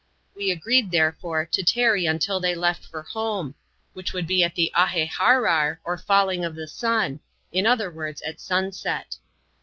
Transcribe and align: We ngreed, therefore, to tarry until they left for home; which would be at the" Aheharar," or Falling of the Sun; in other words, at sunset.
We 0.35 0.49
ngreed, 0.49 0.89
therefore, 0.89 1.45
to 1.51 1.61
tarry 1.61 2.07
until 2.07 2.39
they 2.39 2.55
left 2.55 2.87
for 2.87 3.03
home; 3.03 3.53
which 3.93 4.13
would 4.13 4.25
be 4.25 4.43
at 4.43 4.55
the" 4.55 4.71
Aheharar," 4.75 5.77
or 5.83 5.95
Falling 5.95 6.43
of 6.43 6.55
the 6.55 6.67
Sun; 6.67 7.19
in 7.51 7.67
other 7.67 7.91
words, 7.91 8.19
at 8.23 8.39
sunset. 8.41 9.17